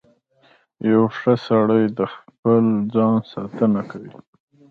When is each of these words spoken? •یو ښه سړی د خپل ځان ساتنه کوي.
•یو 0.91 1.03
ښه 1.17 1.33
سړی 1.47 1.83
د 1.97 1.99
خپل 2.15 2.63
ځان 2.93 3.15
ساتنه 3.31 3.81
کوي. 3.91 4.13